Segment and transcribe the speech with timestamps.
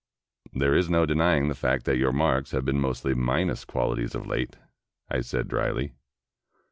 [0.51, 4.25] "There is no denying the fact that your marks have been mostly minus qualities of
[4.25, 4.55] late,"
[5.11, 5.93] I said dryly.